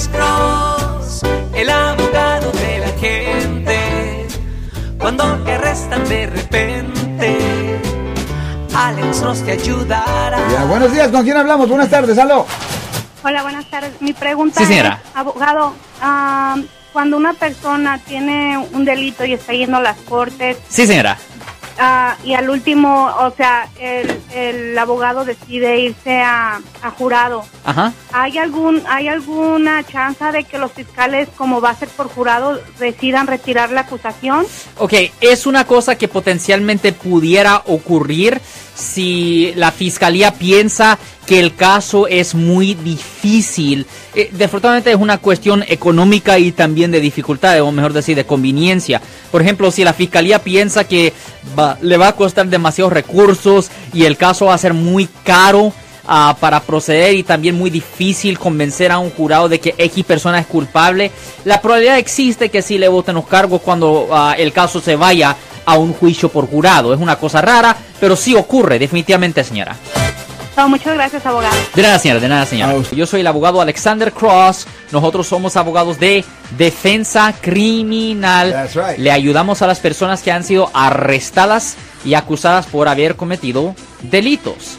[0.00, 1.22] Alex Cross,
[1.54, 4.26] el abogado de la gente.
[4.98, 7.78] Cuando te arrestan de repente,
[8.74, 10.38] Alex Cross te ayudará.
[10.52, 11.68] Ya, buenos días, ¿con quién hablamos?
[11.68, 12.46] Buenas tardes, aló.
[13.22, 13.92] Hola, buenas tardes.
[14.00, 15.02] Mi pregunta Sí, señora.
[15.04, 16.56] es, abogado, ah,
[16.94, 21.18] cuando una persona tiene un delito y está yendo a las cortes Sí, señora.
[21.78, 27.92] ah, y al último, o sea, el, el abogado decide irse a, a jurado, Ajá.
[28.12, 32.60] ¿hay algún hay alguna chance de que los fiscales, como va a ser por jurado,
[32.78, 34.44] decidan retirar la acusación?
[34.78, 38.40] Ok, es una cosa que potencialmente pudiera ocurrir
[38.74, 43.86] si la fiscalía piensa que el caso es muy difícil.
[44.14, 49.00] Eh, desafortunadamente es una cuestión económica y también de dificultad, o mejor decir, de conveniencia.
[49.30, 51.12] Por ejemplo, si la fiscalía piensa que
[51.56, 55.72] va- le va a costar demasiados recursos y el caso va a ser muy caro,
[56.10, 60.40] ah, para proceder y también muy difícil convencer a un jurado de que X persona
[60.40, 61.10] es culpable.
[61.44, 65.36] La probabilidad existe que sí le voten los cargos cuando ah, el caso se vaya
[65.64, 66.92] a un juicio por jurado.
[66.92, 69.76] Es una cosa rara, pero sí ocurre, definitivamente, señora.
[70.56, 71.56] No, muchas gracias, abogado.
[71.74, 72.74] De nada, señora, de nada, señora.
[72.92, 74.66] Yo soy el abogado Alexander Cross.
[74.90, 76.24] Nosotros somos abogados de
[76.58, 78.50] defensa criminal.
[78.50, 78.98] That's right.
[78.98, 84.78] Le ayudamos a las personas que han sido arrestadas y acusadas por haber cometido delitos.